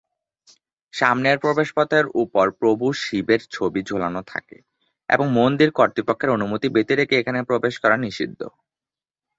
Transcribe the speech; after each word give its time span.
সামনের 0.93 1.37
প্রবেশপথের 1.39 2.05
ওপর 2.21 2.45
প্রভু 2.59 2.85
শিবের 3.01 3.41
ছবি 3.51 3.81
ঝোলানো 3.85 4.21
থাকে 4.27 4.57
এবং 5.09 5.25
মন্দির 5.37 5.69
কর্তৃপক্ষের 5.77 6.29
অনুমতি 6.29 6.67
ব্যতিরেকে 6.75 7.15
এখানে 7.17 7.39
প্রবেশ 7.49 7.73
করা 7.83 7.97
নিষিদ্ধ। 7.97 8.41